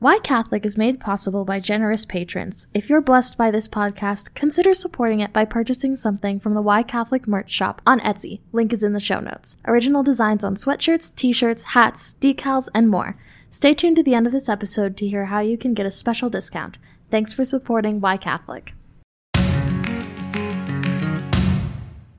[0.00, 2.68] Why Catholic is made possible by generous patrons.
[2.72, 6.84] If you're blessed by this podcast, consider supporting it by purchasing something from the Why
[6.84, 8.38] Catholic merch shop on Etsy.
[8.52, 9.56] Link is in the show notes.
[9.66, 13.18] Original designs on sweatshirts, t shirts, hats, decals, and more.
[13.50, 15.90] Stay tuned to the end of this episode to hear how you can get a
[15.90, 16.78] special discount.
[17.10, 18.74] Thanks for supporting Why Catholic.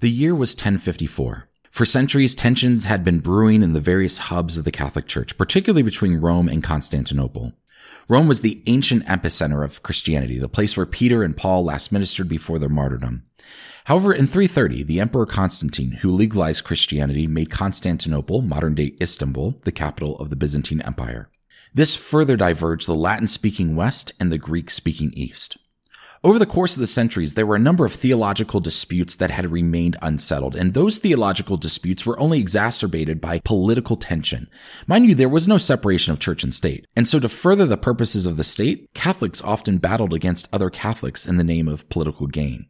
[0.01, 1.47] The year was 1054.
[1.69, 5.83] For centuries, tensions had been brewing in the various hubs of the Catholic Church, particularly
[5.83, 7.53] between Rome and Constantinople.
[8.07, 12.27] Rome was the ancient epicenter of Christianity, the place where Peter and Paul last ministered
[12.27, 13.23] before their martyrdom.
[13.85, 19.71] However, in 330, the Emperor Constantine, who legalized Christianity, made Constantinople, modern day Istanbul, the
[19.71, 21.29] capital of the Byzantine Empire.
[21.73, 25.57] This further diverged the Latin speaking West and the Greek speaking East.
[26.21, 29.49] Over the course of the centuries, there were a number of theological disputes that had
[29.49, 34.49] remained unsettled, and those theological disputes were only exacerbated by political tension.
[34.85, 37.77] Mind you, there was no separation of church and state, and so to further the
[37.77, 42.27] purposes of the state, Catholics often battled against other Catholics in the name of political
[42.27, 42.65] gain.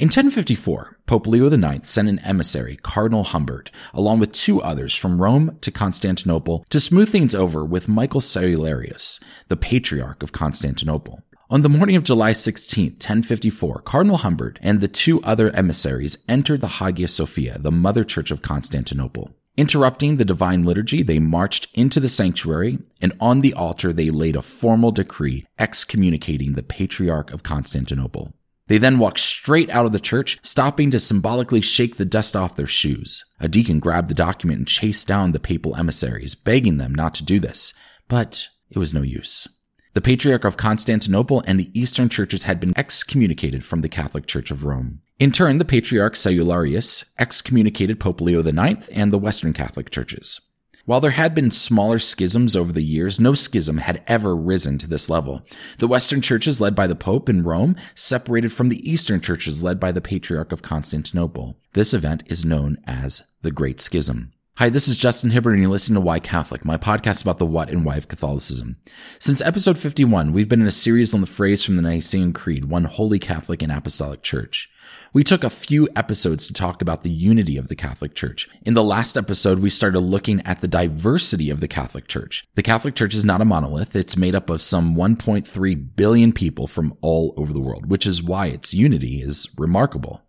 [0.00, 5.22] In 1054, Pope Leo IX sent an emissary, Cardinal Humbert, along with two others from
[5.22, 11.22] Rome to Constantinople to smooth things over with Michael Cerularius, the Patriarch of Constantinople.
[11.50, 16.60] On the morning of July 16, 1054, Cardinal Humbert and the two other emissaries entered
[16.60, 19.34] the Hagia Sophia, the mother church of Constantinople.
[19.56, 24.36] Interrupting the divine liturgy, they marched into the sanctuary, and on the altar they laid
[24.36, 28.34] a formal decree excommunicating the Patriarch of Constantinople.
[28.66, 32.56] They then walked straight out of the church, stopping to symbolically shake the dust off
[32.56, 33.24] their shoes.
[33.40, 37.24] A deacon grabbed the document and chased down the papal emissaries, begging them not to
[37.24, 37.72] do this.
[38.06, 39.48] But it was no use.
[39.94, 44.50] The Patriarch of Constantinople and the Eastern churches had been excommunicated from the Catholic Church
[44.50, 45.00] of Rome.
[45.18, 50.40] In turn, the Patriarch Cerularius excommunicated Pope Leo IX and the Western Catholic churches.
[50.84, 54.86] While there had been smaller schisms over the years, no schism had ever risen to
[54.86, 55.42] this level.
[55.78, 59.78] The Western churches led by the Pope in Rome separated from the Eastern churches led
[59.78, 61.58] by the Patriarch of Constantinople.
[61.74, 64.32] This event is known as the Great Schism.
[64.58, 67.46] Hi, this is Justin Hibbard, and you're listening to Why Catholic, my podcast about the
[67.46, 68.76] what and why of Catholicism.
[69.20, 72.64] Since episode 51, we've been in a series on the phrase from the Nicene Creed,
[72.64, 74.68] one holy Catholic and Apostolic Church.
[75.12, 78.48] We took a few episodes to talk about the unity of the Catholic Church.
[78.62, 82.44] In the last episode, we started looking at the diversity of the Catholic Church.
[82.56, 83.94] The Catholic Church is not a monolith.
[83.94, 88.24] It's made up of some 1.3 billion people from all over the world, which is
[88.24, 90.24] why its unity is remarkable.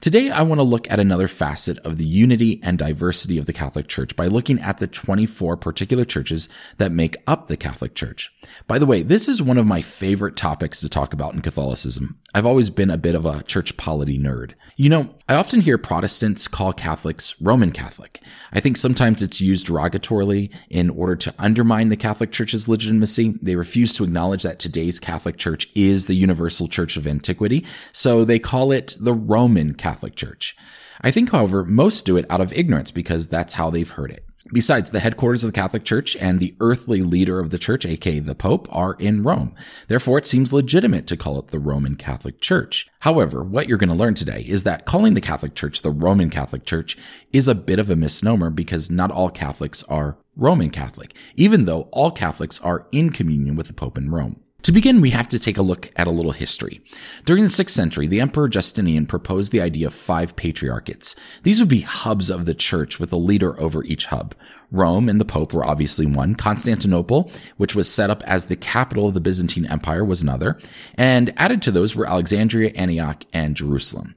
[0.00, 3.52] Today, I want to look at another facet of the unity and diversity of the
[3.52, 8.32] Catholic Church by looking at the 24 particular churches that make up the Catholic Church.
[8.66, 12.18] By the way, this is one of my favorite topics to talk about in Catholicism.
[12.34, 14.52] I've always been a bit of a church polity nerd.
[14.76, 18.22] You know, I often hear Protestants call Catholics Roman Catholic.
[18.54, 23.34] I think sometimes it's used derogatorily in order to undermine the Catholic Church's legitimacy.
[23.42, 28.24] They refuse to acknowledge that today's Catholic Church is the universal church of antiquity, so
[28.24, 30.56] they call it the Roman Catholic Church.
[31.02, 34.24] I think, however, most do it out of ignorance because that's how they've heard it.
[34.50, 38.18] Besides, the headquarters of the Catholic Church and the earthly leader of the church, aka
[38.18, 39.54] the Pope, are in Rome.
[39.86, 42.88] Therefore, it seems legitimate to call it the Roman Catholic Church.
[43.00, 46.28] However, what you're going to learn today is that calling the Catholic Church the Roman
[46.28, 46.98] Catholic Church
[47.32, 51.82] is a bit of a misnomer because not all Catholics are Roman Catholic, even though
[51.92, 54.41] all Catholics are in communion with the Pope in Rome.
[54.62, 56.80] To begin, we have to take a look at a little history.
[57.24, 61.16] During the 6th century, the Emperor Justinian proposed the idea of five patriarchates.
[61.42, 64.36] These would be hubs of the church with a leader over each hub.
[64.70, 66.36] Rome and the Pope were obviously one.
[66.36, 70.60] Constantinople, which was set up as the capital of the Byzantine Empire, was another.
[70.94, 74.14] And added to those were Alexandria, Antioch, and Jerusalem.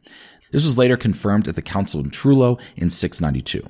[0.52, 3.68] This was later confirmed at the Council in Trullo in 692.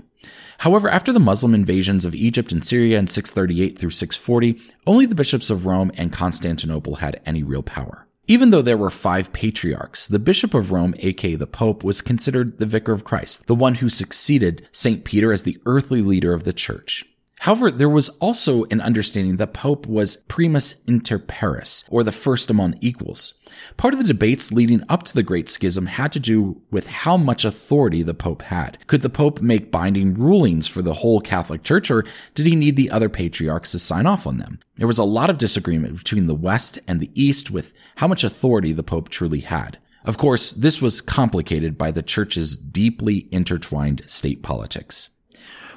[0.59, 5.15] However, after the Muslim invasions of Egypt and Syria in 638 through 640, only the
[5.15, 8.07] bishops of Rome and Constantinople had any real power.
[8.27, 12.57] Even though there were five patriarchs, the Bishop of Rome, aka the Pope, was considered
[12.57, 15.03] the Vicar of Christ, the one who succeeded St.
[15.03, 17.05] Peter as the earthly leader of the church.
[17.45, 22.49] However, there was also an understanding that Pope was primus inter pares, or the first
[22.49, 23.35] among equals.
[23.77, 27.17] Part of the debates leading up to the Great Schism had to do with how
[27.17, 28.79] much authority the Pope had.
[28.87, 32.03] Could the Pope make binding rulings for the whole Catholic Church, or
[32.33, 34.59] did he need the other patriarchs to sign off on them?
[34.77, 38.23] There was a lot of disagreement between the West and the East with how much
[38.23, 39.77] authority the Pope truly had.
[40.03, 45.09] Of course, this was complicated by the Church's deeply intertwined state politics.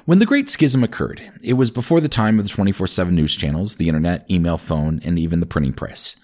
[0.09, 3.35] When the Great Schism occurred, it was before the time of the 24 7 news
[3.35, 6.15] channels, the internet, email, phone, and even the printing press.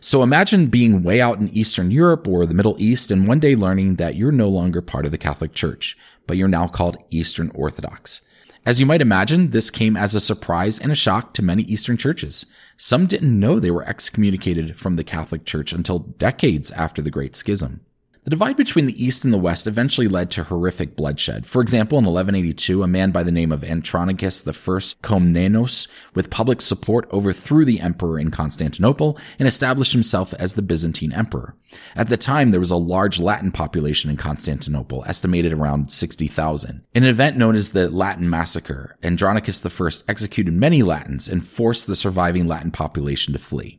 [0.00, 3.54] So imagine being way out in Eastern Europe or the Middle East and one day
[3.54, 7.50] learning that you're no longer part of the Catholic Church, but you're now called Eastern
[7.54, 8.22] Orthodox.
[8.64, 11.98] As you might imagine, this came as a surprise and a shock to many Eastern
[11.98, 12.46] churches.
[12.78, 17.36] Some didn't know they were excommunicated from the Catholic Church until decades after the Great
[17.36, 17.84] Schism.
[18.26, 21.46] The divide between the East and the West eventually led to horrific bloodshed.
[21.46, 26.60] For example, in 1182, a man by the name of Andronicus I Komnenos, with public
[26.60, 31.54] support, overthrew the emperor in Constantinople and established himself as the Byzantine emperor.
[31.94, 36.82] At the time, there was a large Latin population in Constantinople, estimated around 60,000.
[36.94, 41.86] In an event known as the Latin Massacre, Andronicus I executed many Latins and forced
[41.86, 43.78] the surviving Latin population to flee.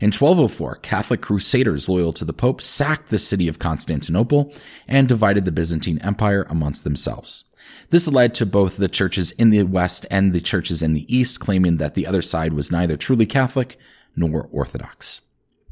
[0.00, 4.52] In 1204, Catholic crusaders loyal to the Pope sacked the city of Constantinople
[4.88, 7.44] and divided the Byzantine Empire amongst themselves.
[7.90, 11.38] This led to both the churches in the West and the churches in the East
[11.38, 13.78] claiming that the other side was neither truly Catholic
[14.16, 15.20] nor Orthodox.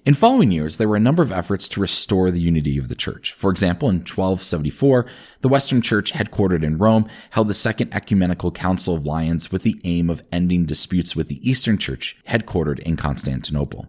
[0.05, 2.97] In following years, there were a number of efforts to restore the unity of the
[2.97, 3.33] church.
[3.33, 5.07] For example, in 1274,
[5.43, 9.81] the Western Church, headquartered in Rome, held the Second Ecumenical Council of Lyons with the
[9.85, 13.87] aim of ending disputes with the Eastern Church, headquartered in Constantinople.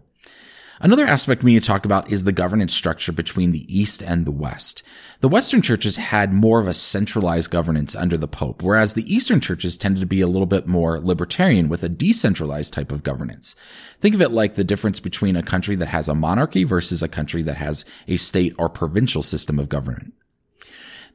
[0.80, 4.24] Another aspect we need to talk about is the governance structure between the East and
[4.24, 4.82] the West.
[5.20, 9.40] The Western churches had more of a centralized governance under the Pope, whereas the Eastern
[9.40, 13.54] churches tended to be a little bit more libertarian with a decentralized type of governance.
[14.00, 17.08] Think of it like the difference between a country that has a monarchy versus a
[17.08, 20.12] country that has a state or provincial system of government.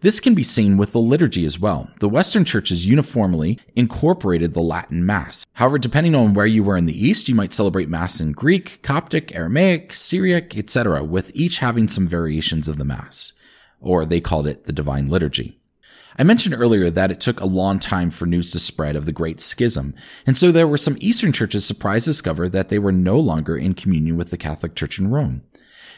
[0.01, 1.89] This can be seen with the liturgy as well.
[1.99, 5.45] The Western churches uniformly incorporated the Latin Mass.
[5.53, 8.81] However, depending on where you were in the East, you might celebrate Mass in Greek,
[8.81, 13.33] Coptic, Aramaic, Syriac, etc., with each having some variations of the Mass.
[13.81, 15.59] Or they called it the Divine Liturgy.
[16.17, 19.11] I mentioned earlier that it took a long time for news to spread of the
[19.11, 19.93] Great Schism,
[20.25, 23.57] and so there were some Eastern churches surprised to discover that they were no longer
[23.57, 25.43] in communion with the Catholic Church in Rome.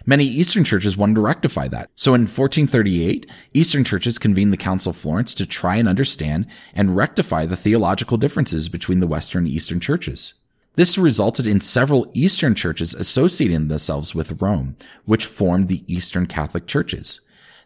[0.06, 1.92] Many Eastern churches wanted to rectify that.
[1.96, 6.96] So in 1438, Eastern churches convened the Council of Florence to try and understand and
[6.96, 10.34] rectify the theological differences between the Western and Eastern churches.
[10.76, 16.66] This resulted in several Eastern churches associating themselves with Rome, which formed the Eastern Catholic
[16.66, 17.22] churches.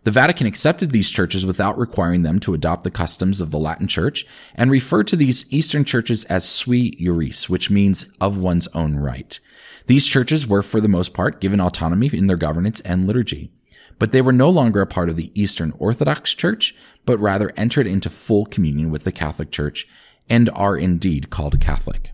[0.05, 3.87] The Vatican accepted these churches without requiring them to adopt the customs of the Latin
[3.87, 8.97] Church and referred to these Eastern churches as sui juris, which means of one's own
[8.97, 9.39] right.
[9.87, 13.51] These churches were, for the most part, given autonomy in their governance and liturgy.
[13.99, 17.87] But they were no longer a part of the Eastern Orthodox Church, but rather entered
[17.87, 19.87] into full communion with the Catholic Church
[20.29, 22.11] and are indeed called Catholic.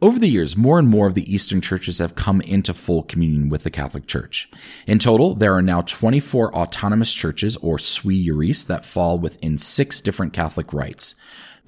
[0.00, 3.48] Over the years, more and more of the Eastern churches have come into full communion
[3.48, 4.48] with the Catholic Church.
[4.86, 10.00] In total, there are now 24 autonomous churches or sui juris that fall within six
[10.00, 11.16] different Catholic rites.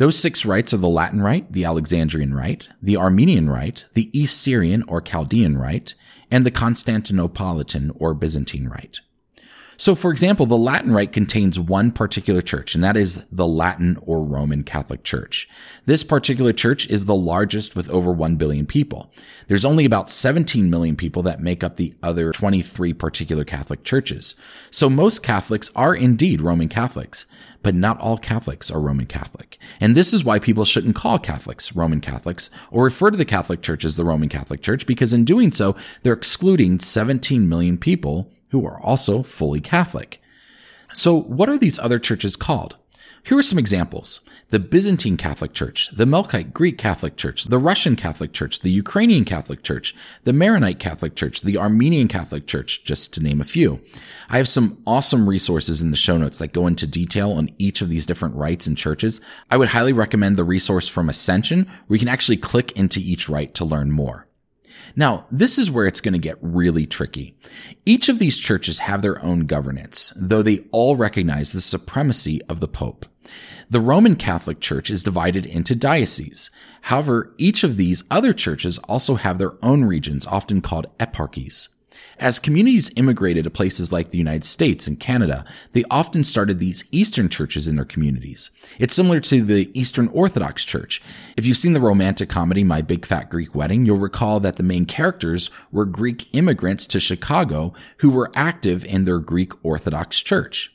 [0.00, 4.41] Those six rites are the Latin Rite, the Alexandrian Rite, the Armenian Rite, the East
[4.41, 5.94] Syrian or Chaldean Rite,
[6.31, 9.00] and the Constantinopolitan or Byzantine Rite.
[9.81, 13.97] So, for example, the Latin Rite contains one particular church, and that is the Latin
[14.03, 15.49] or Roman Catholic Church.
[15.87, 19.11] This particular church is the largest with over 1 billion people.
[19.47, 24.35] There's only about 17 million people that make up the other 23 particular Catholic churches.
[24.71, 27.25] So most Catholics are indeed Roman Catholics,
[27.62, 29.56] but not all Catholics are Roman Catholic.
[29.81, 33.62] And this is why people shouldn't call Catholics Roman Catholics or refer to the Catholic
[33.62, 38.31] Church as the Roman Catholic Church, because in doing so, they're excluding 17 million people
[38.50, 40.20] who are also fully Catholic.
[40.93, 42.76] So what are these other churches called?
[43.23, 44.20] Here are some examples.
[44.49, 49.25] The Byzantine Catholic Church, the Melkite Greek Catholic Church, the Russian Catholic Church, the Ukrainian
[49.25, 49.94] Catholic Church,
[50.25, 53.80] the Maronite Catholic Church, the Armenian Catholic Church, just to name a few.
[54.28, 57.80] I have some awesome resources in the show notes that go into detail on each
[57.83, 59.21] of these different rites and churches.
[59.50, 63.28] I would highly recommend the resource from Ascension where you can actually click into each
[63.28, 64.26] rite to learn more.
[64.97, 67.35] Now, this is where it's going to get really tricky.
[67.87, 72.61] Each of these churches have their own governance, though they all recognize the supremacy of
[72.61, 73.07] the Pope.
[73.69, 76.51] The Roman Catholic Church is divided into dioceses.
[76.83, 81.69] However, each of these other churches also have their own regions, often called eparchies.
[82.21, 86.85] As communities immigrated to places like the United States and Canada, they often started these
[86.93, 88.50] Eastern churches in their communities.
[88.79, 91.00] It's similar to the Eastern Orthodox Church.
[91.39, 94.62] If you've seen the romantic comedy My Big Fat Greek Wedding, you'll recall that the
[94.62, 100.75] main characters were Greek immigrants to Chicago who were active in their Greek Orthodox Church.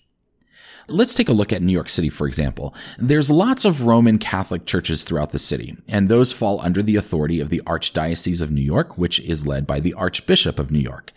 [0.87, 2.75] Let's take a look at New York City, for example.
[2.99, 7.39] There's lots of Roman Catholic churches throughout the city, and those fall under the authority
[7.39, 11.11] of the Archdiocese of New York, which is led by the Archbishop of New York.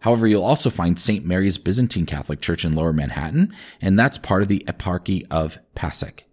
[0.00, 1.26] However, you'll also find St.
[1.26, 6.26] Mary's Byzantine Catholic Church in Lower Manhattan, and that's part of the eparchy of Passaic.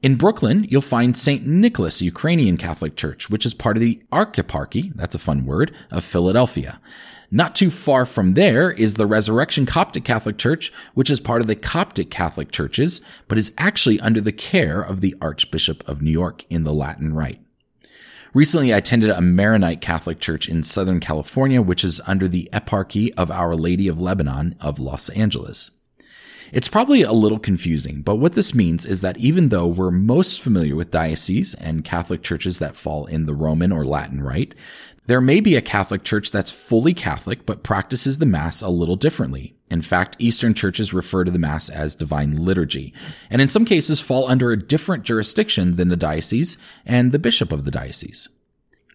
[0.00, 1.44] In Brooklyn, you'll find St.
[1.46, 6.04] Nicholas Ukrainian Catholic Church, which is part of the Archeparchy, that's a fun word, of
[6.04, 6.80] Philadelphia.
[7.30, 11.46] Not too far from there is the Resurrection Coptic Catholic Church, which is part of
[11.46, 16.10] the Coptic Catholic Churches, but is actually under the care of the Archbishop of New
[16.10, 17.40] York in the Latin Rite.
[18.32, 23.12] Recently, I attended a Maronite Catholic church in Southern California, which is under the eparchy
[23.16, 25.70] of Our Lady of Lebanon of Los Angeles.
[26.50, 30.40] It's probably a little confusing, but what this means is that even though we're most
[30.40, 34.54] familiar with dioceses and Catholic churches that fall in the Roman or Latin rite,
[35.08, 38.94] there may be a Catholic church that's fully Catholic but practices the Mass a little
[38.94, 39.56] differently.
[39.70, 42.92] In fact, Eastern churches refer to the Mass as divine liturgy,
[43.30, 47.52] and in some cases fall under a different jurisdiction than the diocese and the bishop
[47.52, 48.28] of the diocese.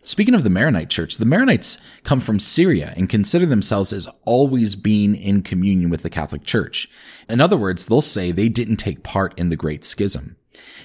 [0.04, 4.76] Speaking of the Maronite church, the Maronites come from Syria and consider themselves as always
[4.76, 6.90] being in communion with the Catholic Church.
[7.28, 10.36] In other words, they'll say they didn't take part in the Great Schism.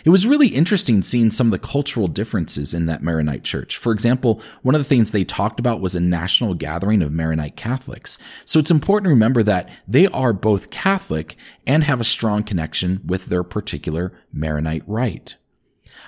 [0.05, 3.77] It was really interesting seeing some of the cultural differences in that Maronite church.
[3.77, 7.57] For example, one of the things they talked about was a national gathering of Maronite
[7.57, 8.17] Catholics.
[8.45, 13.01] So it's important to remember that they are both Catholic and have a strong connection
[13.05, 15.35] with their particular Maronite rite.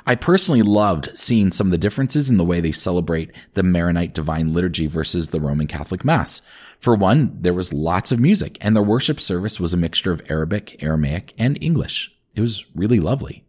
[0.06, 4.14] I personally loved seeing some of the differences in the way they celebrate the Maronite
[4.14, 6.40] Divine Liturgy versus the Roman Catholic Mass.
[6.78, 10.22] For one, there was lots of music and their worship service was a mixture of
[10.30, 12.14] Arabic, Aramaic, and English.
[12.34, 13.44] It was really lovely.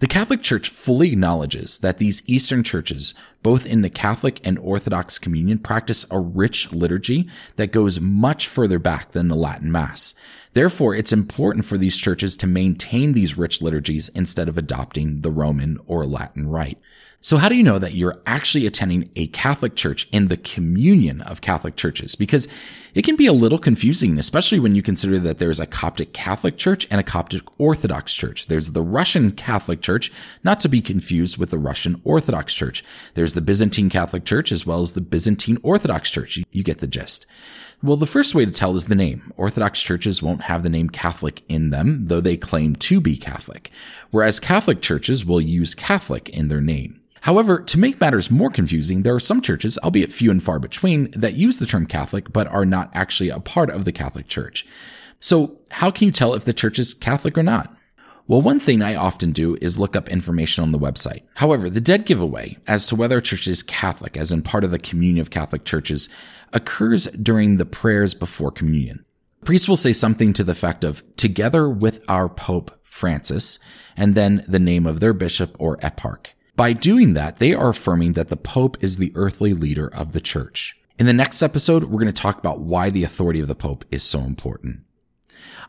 [0.00, 5.20] The Catholic Church fully acknowledges that these Eastern churches, both in the Catholic and Orthodox
[5.20, 10.14] communion, practice a rich liturgy that goes much further back than the Latin Mass.
[10.54, 15.30] Therefore, it's important for these churches to maintain these rich liturgies instead of adopting the
[15.30, 16.78] Roman or Latin rite.
[17.24, 21.22] So how do you know that you're actually attending a Catholic church in the communion
[21.22, 22.14] of Catholic churches?
[22.14, 22.48] Because
[22.92, 26.58] it can be a little confusing, especially when you consider that there's a Coptic Catholic
[26.58, 28.46] church and a Coptic Orthodox church.
[28.46, 30.12] There's the Russian Catholic church,
[30.44, 32.84] not to be confused with the Russian Orthodox church.
[33.14, 36.40] There's the Byzantine Catholic church as well as the Byzantine Orthodox church.
[36.50, 37.26] You, get the gist.
[37.82, 39.32] Well, the first way to tell is the name.
[39.36, 43.70] Orthodox churches won't have the name Catholic in them, though they claim to be Catholic,
[44.10, 47.00] whereas Catholic churches will use Catholic in their name.
[47.22, 51.10] However, to make matters more confusing, there are some churches, albeit few and far between,
[51.12, 54.66] that use the term Catholic but are not actually a part of the Catholic Church.
[55.20, 57.74] So how can you tell if the church is Catholic or not?
[58.26, 61.24] Well, one thing I often do is look up information on the website.
[61.34, 64.70] However, the dead giveaway as to whether a church is Catholic, as in part of
[64.70, 66.08] the communion of Catholic churches,
[66.54, 69.04] occurs during the prayers before communion.
[69.44, 73.58] Priests will say something to the effect of, together with our Pope Francis,
[73.94, 76.28] and then the name of their bishop or eparch.
[76.56, 80.20] By doing that, they are affirming that the Pope is the earthly leader of the
[80.20, 80.76] church.
[80.98, 83.84] In the next episode, we're going to talk about why the authority of the Pope
[83.90, 84.80] is so important.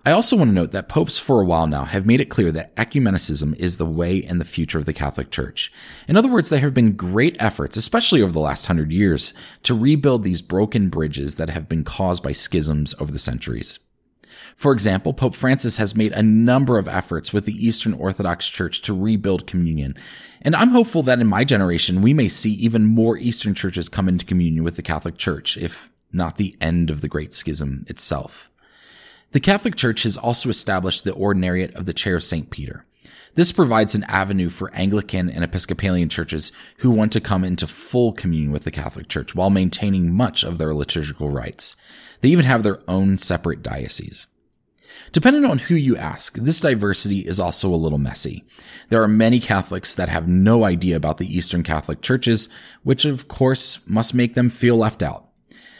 [0.08, 2.52] I also want to note that popes for a while now have made it clear
[2.52, 5.74] that ecumenicism is the way and the future of the Catholic Church.
[6.08, 9.34] In other words, there have been great efforts, especially over the last hundred years,
[9.64, 13.80] to rebuild these broken bridges that have been caused by schisms over the centuries.
[14.56, 18.82] For example, Pope Francis has made a number of efforts with the Eastern Orthodox Church
[18.84, 19.96] to rebuild communion.
[20.44, 24.08] And I'm hopeful that in my generation, we may see even more Eastern churches come
[24.08, 28.52] into communion with the Catholic Church, if not the end of the Great Schism itself.
[29.36, 32.50] The Catholic Church has also established the Ordinariate of the Chair of St.
[32.50, 32.86] Peter.
[33.34, 38.14] This provides an avenue for Anglican and Episcopalian churches who want to come into full
[38.14, 41.76] communion with the Catholic Church while maintaining much of their liturgical rites.
[42.22, 44.28] They even have their own separate dioceses.
[45.12, 48.46] Depending on who you ask, this diversity is also a little messy.
[48.88, 52.48] There are many Catholics that have no idea about the Eastern Catholic churches,
[52.84, 55.25] which of course must make them feel left out.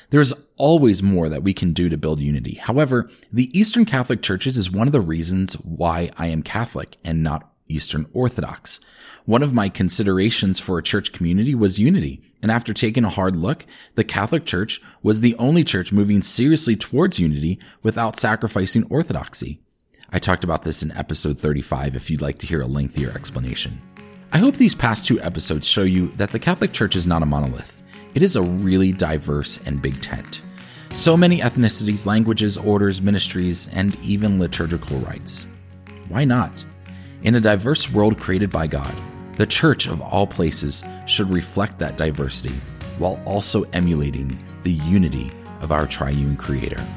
[0.10, 2.56] There is always more that we can do to build unity.
[2.56, 7.24] However, the Eastern Catholic churches is one of the reasons why I am Catholic and
[7.24, 8.80] not Eastern Orthodox.
[9.26, 12.22] One of my considerations for a church community was unity.
[12.42, 16.76] And after taking a hard look, the Catholic Church was the only church moving seriously
[16.76, 19.60] towards unity without sacrificing orthodoxy.
[20.12, 23.82] I talked about this in episode 35 if you'd like to hear a lengthier explanation.
[24.32, 27.26] I hope these past two episodes show you that the Catholic Church is not a
[27.26, 27.82] monolith.
[28.16, 30.42] It is a really diverse and big tent.
[30.94, 35.48] So many ethnicities, languages, orders, ministries, and even liturgical rites.
[36.08, 36.64] Why not?
[37.24, 38.96] In a diverse world created by God,
[39.36, 42.56] the church of all places should reflect that diversity
[43.00, 45.30] while also emulating the unity
[45.60, 46.88] of our triune Creator.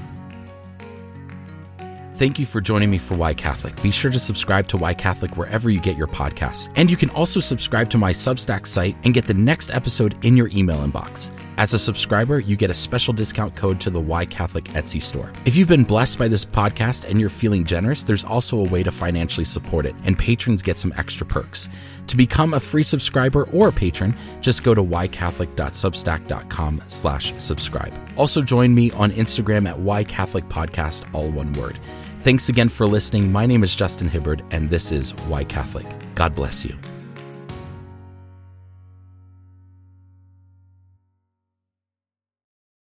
[2.18, 3.80] Thank you for joining me for Why Catholic.
[3.80, 6.68] Be sure to subscribe to Why Catholic wherever you get your podcasts.
[6.74, 10.36] And you can also subscribe to my Substack site and get the next episode in
[10.36, 11.30] your email inbox.
[11.58, 15.30] As a subscriber, you get a special discount code to the Why Catholic Etsy store.
[15.44, 18.82] If you've been blessed by this podcast and you're feeling generous, there's also a way
[18.82, 21.68] to financially support it, and patrons get some extra perks.
[22.08, 27.96] To become a free subscriber or a patron, just go to whycatholic.substack.com slash subscribe.
[28.16, 31.78] Also join me on Instagram at whycatholicpodcast, all one word.
[32.20, 33.30] Thanks again for listening.
[33.30, 35.86] My name is Justin Hibbard, and this is Why Catholic.
[36.16, 36.76] God bless you.